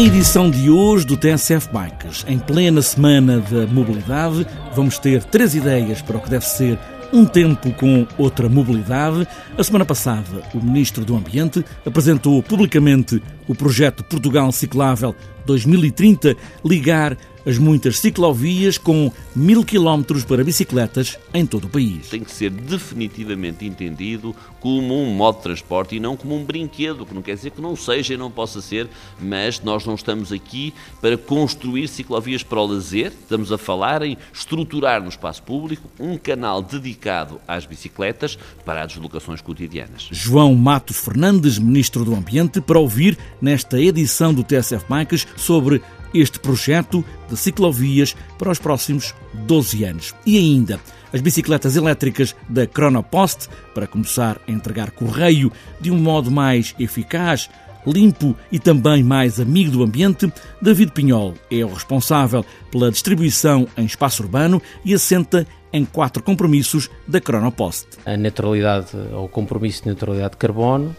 [0.00, 6.00] Edição de hoje do TSF Bikes, em plena semana da mobilidade, vamos ter três ideias
[6.00, 6.78] para o que deve ser
[7.12, 9.28] um tempo com outra mobilidade.
[9.58, 15.14] A semana passada, o Ministro do Ambiente apresentou publicamente o projeto Portugal Ciclável
[15.46, 22.08] 2030, ligar as muitas ciclovias com mil quilómetros para bicicletas em todo o país.
[22.08, 27.06] Tem que ser definitivamente entendido como um modo de transporte e não como um brinquedo,
[27.06, 30.32] que não quer dizer que não seja e não possa ser, mas nós não estamos
[30.32, 35.88] aqui para construir ciclovias para o lazer, estamos a falar em estruturar no espaço público
[35.98, 40.08] um canal dedicado às bicicletas para as deslocações cotidianas.
[40.10, 46.38] João Matos Fernandes, Ministro do Ambiente, para ouvir nesta edição do TSF Bikes sobre este
[46.38, 50.14] projeto de ciclovias para os próximos 12 anos.
[50.26, 50.80] E ainda,
[51.12, 57.48] as bicicletas elétricas da Chronopost para começar a entregar correio de um modo mais eficaz,
[57.86, 63.84] limpo e também mais amigo do ambiente, David Pinhol é o responsável pela distribuição em
[63.84, 67.86] espaço urbano e assenta em quatro compromissos da Chronopost.
[68.04, 70.94] A neutralidade ou compromisso de neutralidade de carbono,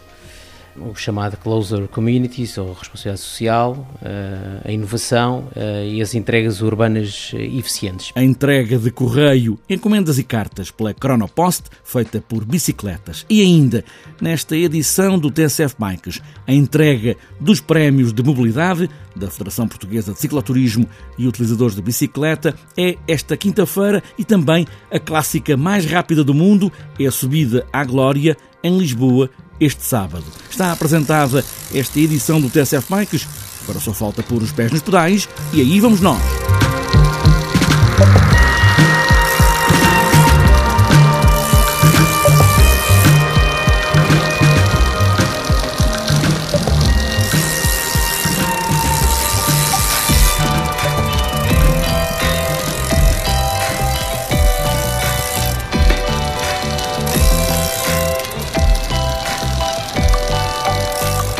[0.76, 7.32] o chamado Closer Communities, ou responsabilidade social, eh, a inovação eh, e as entregas urbanas
[7.34, 8.12] eh, eficientes.
[8.14, 13.26] A entrega de correio, encomendas e cartas pela Chronopost, feita por bicicletas.
[13.28, 13.84] E ainda,
[14.20, 20.20] nesta edição do TSF Bikes, a entrega dos prémios de mobilidade da Federação Portuguesa de
[20.20, 26.32] Cicloturismo e Utilizadores de Bicicleta é esta quinta-feira e também a clássica mais rápida do
[26.32, 29.28] mundo é a subida à Glória em Lisboa
[29.64, 30.24] este sábado.
[30.50, 33.26] Está apresentada esta edição do TSF Bikes,
[33.62, 36.20] agora só falta pôr os pés nos pedais e aí vamos nós.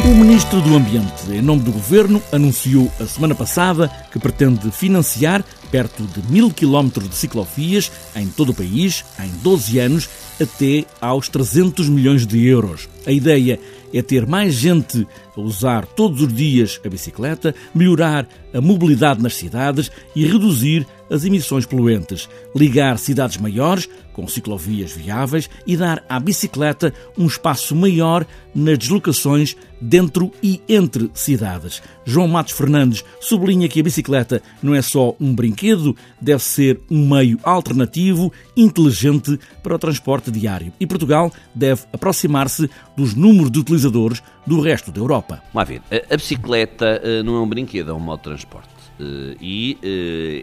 [0.04, 5.44] O Ministro do Ambiente, em nome do Governo, anunciou a semana passada que pretende financiar
[5.70, 10.08] perto de mil quilómetros de ciclovias em todo o país em 12 anos
[10.40, 12.88] até aos 300 milhões de euros.
[13.06, 13.60] A ideia
[13.94, 15.06] é ter mais gente
[15.40, 21.66] usar todos os dias a bicicleta, melhorar a mobilidade nas cidades e reduzir as emissões
[21.66, 28.78] poluentes, ligar cidades maiores com ciclovias viáveis e dar à bicicleta um espaço maior nas
[28.78, 31.82] deslocações dentro e entre cidades.
[32.04, 37.08] João Matos Fernandes sublinha que a bicicleta não é só um brinquedo, deve ser um
[37.08, 40.72] meio alternativo, inteligente para o transporte diário.
[40.78, 45.21] E Portugal deve aproximar-se dos números de utilizadores do resto da Europa.
[45.52, 48.68] Vamos ver, a, bicicleta eh, não é um brinquedo, é um modo de transporte.
[49.00, 49.78] Eh, e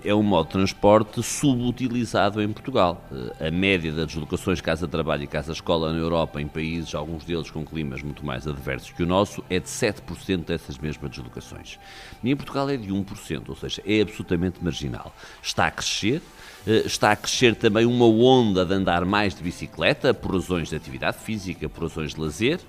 [0.04, 3.04] eh, é um modo de transporte subutilizado em Portugal.
[3.40, 8.02] A média das deslocações casa-trabalho e casa-escola na Europa, em países, alguns deles com climas
[8.02, 11.80] muito mais adversos que o nosso, é de 7% dessas mesmas deslocações.
[12.24, 15.14] E em Portugal é de 1%, ou seja, é absolutamente marginal.
[15.42, 16.22] Está a crescer,
[16.68, 21.18] está a crescer também uma onda de andar mais de bicicleta, por razões de atividade
[21.18, 22.60] física, por razões de lazer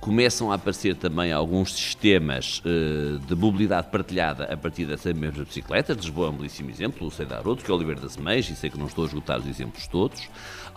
[0.00, 5.96] começam a aparecer também alguns sistemas uh, de mobilidade partilhada a partir dessas mesmas bicicletas.
[5.98, 8.56] Lisboa é um belíssimo exemplo, sei dar outro, que é o Oliveira das Meias, e
[8.56, 10.28] sei que não estou a esgotar os exemplos todos.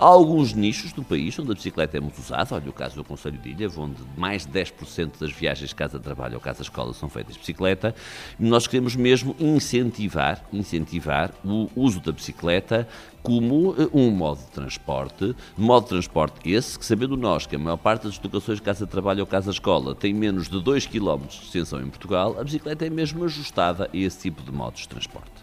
[0.04, 3.06] Há alguns nichos do país onde a bicicleta é muito usada, olha o caso do
[3.06, 7.40] Conselho de Ilha, onde mais de 10% das viagens casa-trabalho ou casa-escola são feitas de
[7.40, 7.96] bicicleta.
[8.38, 12.86] Nós queremos mesmo incentivar, incentivar o uso da bicicleta
[13.22, 17.60] como eh, um modo de transporte, modo de transporte esse que, sabendo nós que a
[17.60, 21.88] maior parte das deslocações casa-trabalho ou casa-escola tem menos de 2 km de extensão em
[21.88, 25.43] Portugal, a bicicleta é mesmo ajustada a esse tipo de modos de transporte.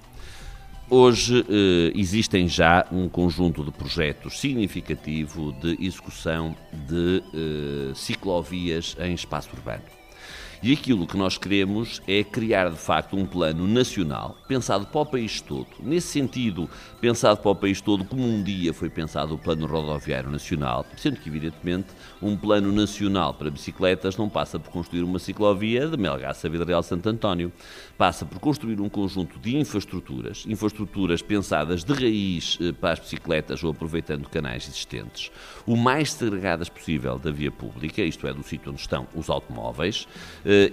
[0.93, 9.15] Hoje eh, existem já um conjunto de projetos significativo de execução de eh, ciclovias em
[9.15, 10.00] espaço urbano.
[10.63, 15.07] E aquilo que nós queremos é criar de facto um plano nacional, pensado para o
[15.07, 15.67] país todo.
[15.83, 16.69] Nesse sentido,
[17.01, 21.17] pensado para o país todo, como um dia foi pensado o Plano Rodoviário Nacional, sendo
[21.17, 21.87] que, evidentemente,
[22.21, 26.83] um plano nacional para bicicletas não passa por construir uma ciclovia de Melgaço a Real
[26.83, 27.51] Santo António,
[27.97, 33.65] passa por construir um conjunto de infraestruturas, infraestruturas pensadas de raiz eh, para as bicicletas
[33.65, 35.31] ou aproveitando canais existentes,
[35.67, 40.07] o mais segregadas possível da via pública, isto é, do sítio onde estão os automóveis,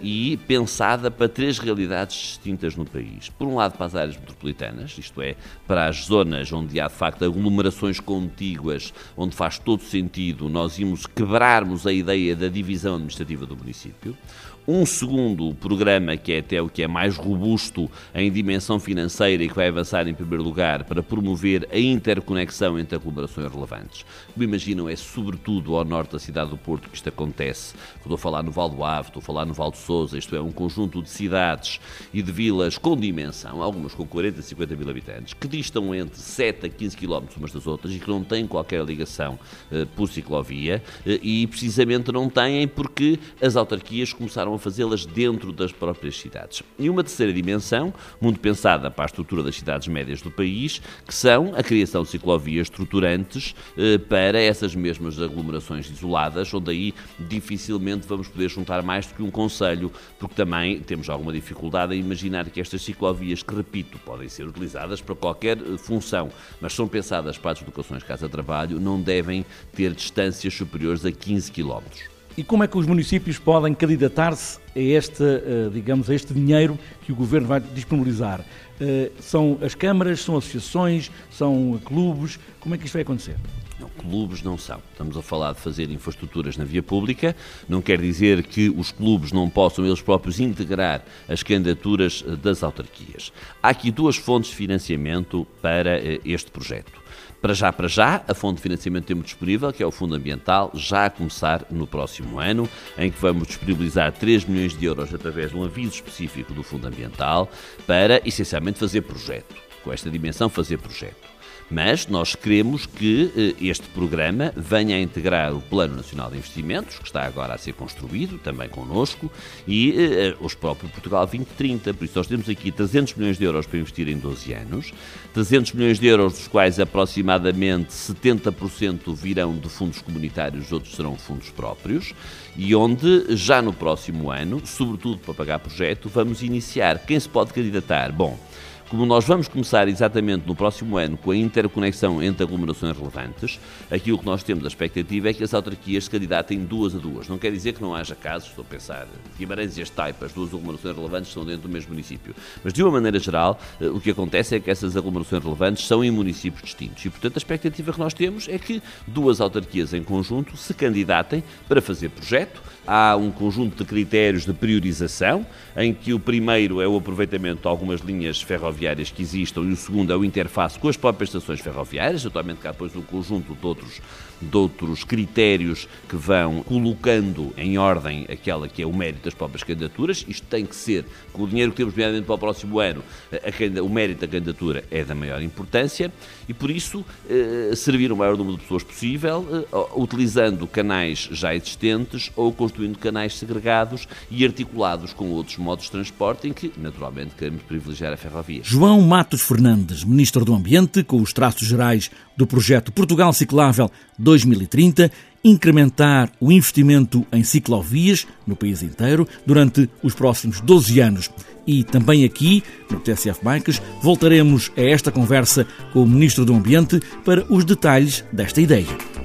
[0.02, 3.30] e pensada para três realidades distintas no país.
[3.30, 5.36] Por um lado, para as áreas metropolitanas, isto é,
[5.68, 11.06] para as zonas onde há de facto aglomerações contíguas, onde faz todo sentido nós irmos
[11.06, 14.18] quebrarmos a ideia da divisão administrativa do município
[14.68, 19.48] um segundo programa, que é até o que é mais robusto em dimensão financeira e
[19.48, 24.06] que vai avançar em primeiro lugar para promover a interconexão entre aglomerações relevantes.
[24.34, 27.76] Como imaginam, é sobretudo ao norte da cidade do Porto que isto acontece.
[27.96, 30.36] Estou a falar no Val do Ave, estou a falar no Val de Sousa, isto
[30.36, 31.80] é, um conjunto de cidades
[32.14, 36.66] e de vilas com dimensão, algumas com 40, 50 mil habitantes, que distam entre 7
[36.66, 39.40] a 15 km umas das outras e que não têm qualquer ligação
[39.72, 45.52] uh, por ciclovia uh, e precisamente não têm porque as autarquias começaram a fazê-las dentro
[45.52, 46.64] das próprias cidades.
[46.78, 51.14] E uma terceira dimensão, muito pensada para a estrutura das cidades médias do país, que
[51.14, 58.08] são a criação de ciclovias estruturantes eh, para essas mesmas aglomerações isoladas, onde aí dificilmente
[58.08, 62.50] vamos poder juntar mais do que um conselho, porque também temos alguma dificuldade em imaginar
[62.50, 67.38] que estas ciclovias, que repito, podem ser utilizadas para qualquer eh, função, mas são pensadas
[67.38, 72.17] para as deslocações casa-trabalho, não devem ter distâncias superiores a 15 quilómetros.
[72.38, 76.78] E como é que os municípios podem candidatar-se a este, eh, digamos, a este dinheiro
[77.02, 78.46] que o Governo vai disponibilizar?
[78.80, 82.38] Eh, são as câmaras, são associações, são clubes?
[82.60, 83.36] Como é que isto vai acontecer?
[83.80, 84.80] Não, clubes não são.
[84.92, 87.36] Estamos a falar de fazer infraestruturas na via pública.
[87.68, 92.62] Não quer dizer que os clubes não possam eles próprios integrar as candidaturas eh, das
[92.62, 93.34] autarquias.
[93.64, 97.02] Há aqui duas fontes de financiamento para este projeto.
[97.42, 100.72] Para já, para já, a fonte de financiamento temos disponível, que é o Fundo Ambiental,
[100.74, 102.68] já a começar no próximo ano,
[102.98, 106.88] em que vamos disponibilizar 3 milhões de euros através de um aviso específico do Fundo
[106.88, 107.50] Ambiental
[107.86, 109.56] para, essencialmente, fazer projeto.
[109.84, 111.37] Com esta dimensão, fazer projeto.
[111.70, 116.98] Mas nós queremos que eh, este programa venha a integrar o Plano Nacional de Investimentos,
[116.98, 119.30] que está agora a ser construído, também connosco,
[119.68, 121.94] e eh, os próprios Portugal 2030.
[121.94, 124.94] Por isso, nós temos aqui 300 milhões de euros para investir em 12 anos,
[125.34, 131.50] 300 milhões de euros, dos quais aproximadamente 70% virão de fundos comunitários, outros serão fundos
[131.50, 132.14] próprios,
[132.56, 137.00] e onde já no próximo ano, sobretudo para pagar projeto, vamos iniciar.
[137.06, 138.12] Quem se pode candidatar?
[138.14, 138.40] Bom,
[138.90, 143.60] como nós vamos começar exatamente no próximo ano com a interconexão entre aglomerações relevantes,
[143.92, 147.28] aquilo que nós temos a expectativa é que as autarquias se candidatem duas a duas.
[147.28, 149.08] Não quer dizer que não haja casos, estou a pensar,
[149.38, 152.34] Guimarães e as Taipas, duas aglomerações relevantes estão dentro do mesmo município.
[152.64, 156.04] Mas de uma maneira geral, eh, o que acontece é que essas aglomerações relevantes são
[156.04, 157.04] em municípios distintos.
[157.04, 161.44] E, portanto, a expectativa que nós temos é que duas autarquias em conjunto se candidatem
[161.68, 162.62] para fazer projeto.
[162.88, 165.46] Há um conjunto de critérios de priorização,
[165.76, 169.76] em que o primeiro é o aproveitamento de algumas linhas ferroviárias que existam e o
[169.76, 173.68] segundo é o interface com as próprias estações ferroviárias, atualmente cá depois um conjunto de
[173.68, 174.02] outros,
[174.42, 179.64] de outros critérios que vão colocando em ordem aquela que é o mérito das próprias
[179.64, 180.24] candidaturas.
[180.26, 183.84] Isto tem que ser, com o dinheiro que temos nomeadamente para o próximo ano, a,
[183.84, 186.10] o mérito da candidatura é da maior importância
[186.48, 191.54] e por isso eh, servir o maior número de pessoas possível, eh, utilizando canais já
[191.54, 197.36] existentes ou construindo canais segregados e articulados com outros modos de transporte em que, naturalmente,
[197.36, 198.62] queremos privilegiar a ferrovia.
[198.64, 205.12] João Matos Fernandes, Ministro do Ambiente, com os traços gerais do projeto Portugal Ciclável 2030,
[205.44, 211.30] incrementar o investimento em ciclovias no país inteiro durante os próximos 12 anos.
[211.66, 217.02] E também aqui, no TSF Bikes, voltaremos a esta conversa com o Ministro do Ambiente
[217.26, 219.17] para os detalhes desta ideia.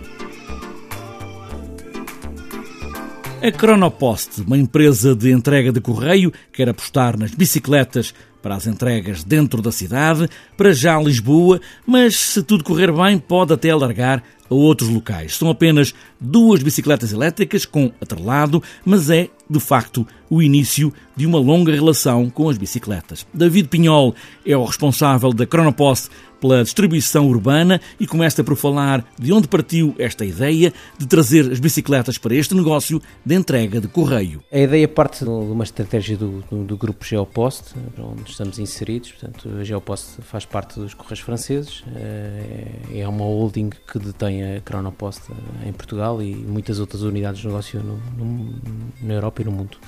[3.44, 9.24] A Cronopost, uma empresa de entrega de correio, quer apostar nas bicicletas para as entregas
[9.24, 14.22] dentro da cidade, para já Lisboa, mas se tudo correr bem, pode até alargar
[14.52, 15.36] a outros locais.
[15.36, 21.38] São apenas duas bicicletas elétricas com atrelado, mas é, de facto, o início de uma
[21.38, 23.26] longa relação com as bicicletas.
[23.32, 24.14] David Pinhol
[24.46, 26.10] é o responsável da Cronopost
[26.42, 31.60] pela distribuição urbana e começa por falar de onde partiu esta ideia de trazer as
[31.60, 34.42] bicicletas para este negócio de entrega de correio.
[34.50, 39.12] A ideia parte de uma estratégia do, do, grupo Geopost, onde estamos inseridos.
[39.12, 44.60] Portanto, a Geopost faz parte dos Correios Franceses, eh, é uma holding que detém a
[44.60, 45.22] Cronopost
[45.66, 48.54] em Portugal e muitas outras unidades de negócio no, no,
[49.02, 49.78] na Europa e no mundo.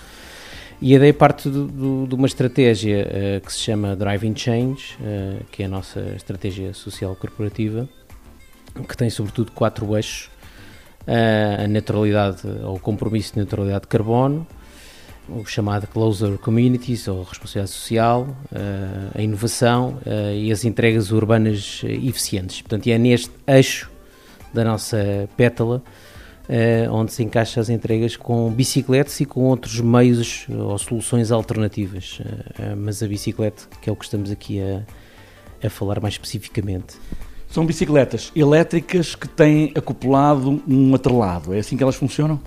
[0.81, 4.97] E a ideia parte do, do, de uma estratégia uh, que se chama Driving Change,
[5.01, 7.89] uh, que é a nossa estratégia social corporativa,
[8.89, 10.27] que tem sobretudo quatro eixos:
[11.07, 14.47] uh, a neutralidade ou compromisso de neutralidade de carbono,
[15.29, 18.29] o chamado Closer Communities ou responsabilidade social,
[19.15, 19.99] a inovação
[20.37, 22.61] e as entregas urbanas eficientes.
[22.61, 23.91] Portanto, é neste eixo
[24.55, 25.83] da nossa pétala
[26.47, 32.19] Uh, onde se encaixa as entregas com bicicletas e com outros meios ou soluções alternativas.
[32.21, 34.83] Uh, mas a bicicleta, que é o que estamos aqui a,
[35.67, 36.97] a falar mais especificamente.
[37.49, 42.39] São bicicletas elétricas que têm acoplado um atrelado, é assim que elas funcionam?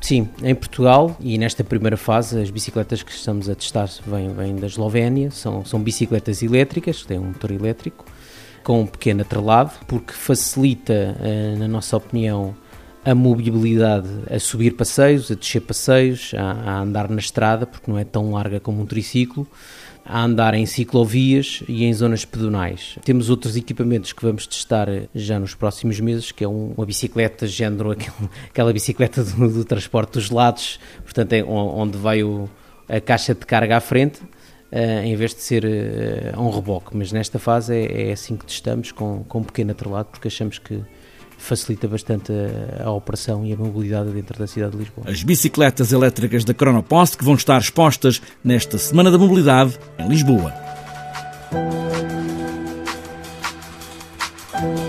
[0.00, 4.56] Sim, em Portugal e nesta primeira fase as bicicletas que estamos a testar vêm, vêm
[4.56, 8.04] da Eslovénia, são, são bicicletas elétricas, têm um motor elétrico,
[8.62, 11.16] com um pequeno atrelado, porque facilita,
[11.58, 12.54] na nossa opinião,
[13.04, 17.98] a mobilidade a subir passeios, a descer passeios, a, a, andar na estrada, porque não
[17.98, 19.46] é tão larga como um triciclo,
[20.04, 22.98] a andar em ciclovias e em zonas pedonais.
[23.04, 27.92] Temos outros equipamentos que vamos testar já nos próximos meses, que é uma bicicleta género,
[28.48, 32.48] aquela bicicleta do, do transporte dos lados, portanto, é onde vai o,
[32.88, 34.20] a caixa de carga à frente,
[34.72, 36.96] Uh, em vez de ser uh, um reboque.
[36.96, 40.58] Mas nesta fase é, é, assim que testamos, com, com um pequeno atrelado, porque achamos
[40.58, 40.82] que
[41.36, 45.10] facilita bastante a, a, operação e a mobilidade dentro da cidade de Lisboa.
[45.10, 50.54] As bicicletas elétricas da Cronopost que vão estar expostas nesta Semana da Mobilidade em Lisboa.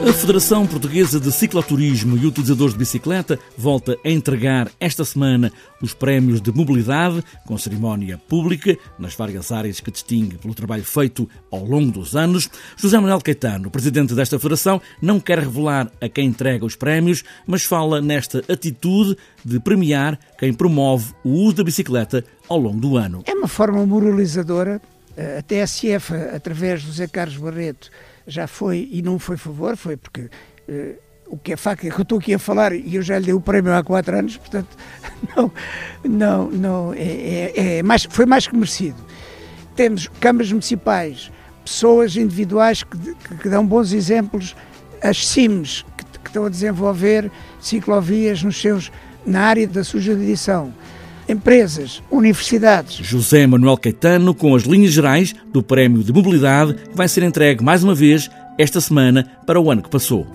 [0.05, 5.49] A Federação Portuguesa de Cicloturismo e Utilizadores de Bicicleta volta a entregar esta semana
[5.81, 11.29] os prémios de mobilidade, com cerimónia pública, nas várias áreas que distingue pelo trabalho feito
[11.49, 12.49] ao longo dos anos.
[12.75, 17.63] José Manuel Caetano, presidente desta federação, não quer revelar a quem entrega os prémios, mas
[17.63, 23.23] fala nesta atitude de premiar quem promove o uso da bicicleta ao longo do ano.
[23.25, 24.81] É uma forma moralizadora.
[25.15, 27.89] A TSF, através do José Carlos Barreto,
[28.27, 30.95] já foi, e não foi favor, foi porque uh,
[31.27, 33.25] o que é facto é que eu estou aqui a falar e eu já lhe
[33.25, 34.77] dei o prémio há quatro anos, portanto,
[35.35, 35.51] não,
[36.03, 39.03] não, não, é, é, é mais, foi mais que merecido.
[39.75, 41.31] Temos câmaras municipais,
[41.65, 44.55] pessoas individuais que, que, que dão bons exemplos,
[45.01, 48.91] as CIMs, que, que, estão a desenvolver ciclovias nos seus,
[49.25, 50.73] na área da sua jurisdição
[51.27, 52.95] empresas, universidades.
[53.05, 57.63] José Manuel Caetano com as linhas gerais do Prémio de Mobilidade que vai ser entregue
[57.63, 60.27] mais uma vez esta semana para o ano que passou.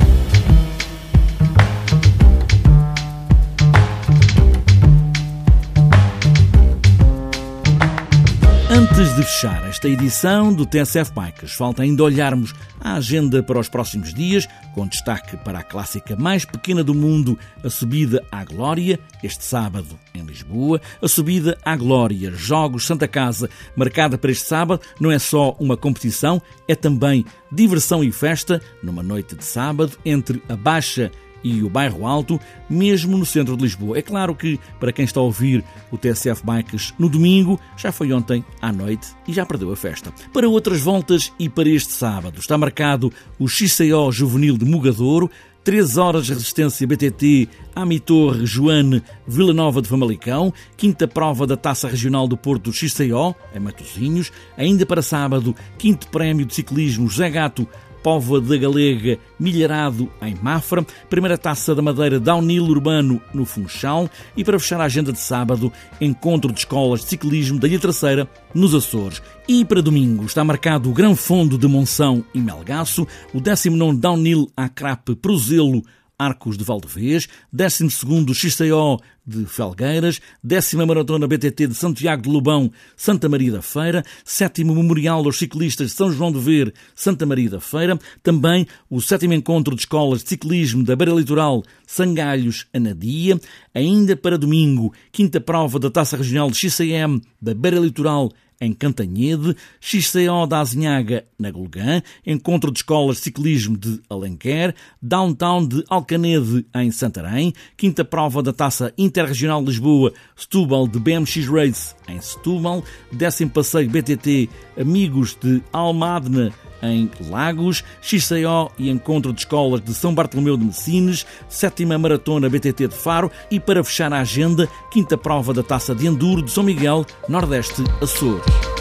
[8.70, 13.66] Antes de fechar esta edição do TSF Bikes, falta ainda olharmos a agenda para os
[13.66, 19.00] próximos dias, com destaque para a clássica mais pequena do mundo, a subida à Glória,
[19.22, 20.82] este sábado em Lisboa.
[21.00, 25.76] A subida à Glória, Jogos Santa Casa, marcada para este sábado, não é só uma
[25.76, 31.10] competição, é também diversão e festa, numa noite de sábado, entre a Baixa
[31.42, 33.98] e o bairro Alto, mesmo no centro de Lisboa.
[33.98, 38.12] É claro que, para quem está a ouvir o TSF Bikes no domingo, já foi
[38.12, 40.12] ontem à noite e já perdeu a festa.
[40.32, 45.30] Para outras voltas e para este sábado, está marcado o XCO Juvenil de Mugadouro,
[45.68, 51.86] 3 horas de resistência BTT Amitorre Joane Vila Nova de Famalicão, quinta prova da Taça
[51.88, 57.68] Regional do Porto XCO, em Matosinhos, ainda para sábado, quinto prémio de ciclismo José Gato
[58.02, 64.44] Póvoa da Galega, Milharado, em Mafra, primeira taça da Madeira Downhill Urbano, no Funchal, e
[64.44, 68.74] para fechar a agenda de sábado, encontro de escolas de ciclismo da Ilha Terceira, nos
[68.74, 69.22] Açores.
[69.46, 74.48] E para domingo está marcado o Grão Fundo de Monção e Melgaço, o 19 Downhill
[74.56, 75.82] Acrape Prozelo,
[76.18, 77.88] Arcos de Valdevez, 12
[78.34, 84.64] XCO de Felgueiras, 10 Maratona BTT de Santiago de Lobão, Santa Maria da Feira, 7
[84.64, 89.26] Memorial aos Ciclistas de São João de Ver, Santa Maria da Feira, também o 7
[89.26, 93.38] Encontro de Escolas de Ciclismo da Beira Litoral, Sangalhos, Anadia,
[93.72, 99.56] ainda para domingo, quinta prova da Taça Regional de XCM da Beira Litoral em Cantanhede,
[99.80, 106.66] XCO da Azinhaga, na Golgã, Encontro de Escolas de Ciclismo de Alenquer, Downtown de Alcanede,
[106.74, 113.50] em Santarém, Quinta Prova da Taça Interregional Lisboa, Setúbal de BMX Race, em Setúbal, Décimo
[113.50, 120.56] Passeio BTT Amigos de Almadna, em Lagos, XCO e Encontro de Escolas de São Bartolomeu
[120.56, 125.62] de Messines, sétima Maratona BTT de Faro e, para fechar a agenda, quinta prova da
[125.62, 128.77] Taça de Enduro de São Miguel, Nordeste, Açores.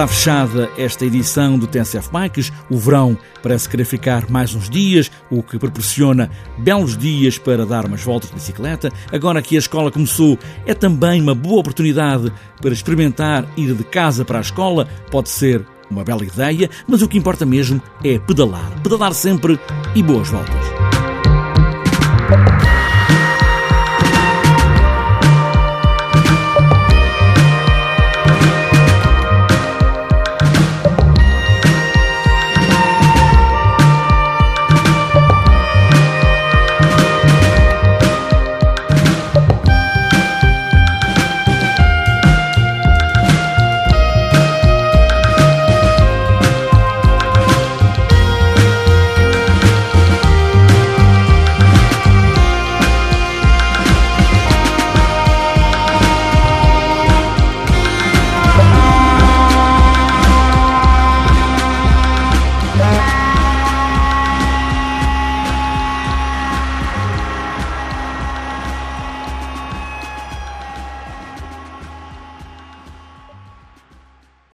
[0.00, 2.50] Está fechada esta edição do TNCF Bikes.
[2.70, 7.84] O verão parece querer ficar mais uns dias, o que proporciona belos dias para dar
[7.84, 8.90] umas voltas de bicicleta.
[9.12, 14.24] Agora que a escola começou, é também uma boa oportunidade para experimentar ir de casa
[14.24, 14.88] para a escola.
[15.10, 18.80] Pode ser uma bela ideia, mas o que importa mesmo é pedalar.
[18.82, 19.60] Pedalar sempre
[19.94, 20.89] e boas voltas.